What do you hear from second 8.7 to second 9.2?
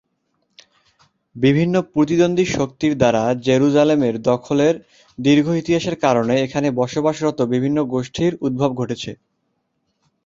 ঘটেছে।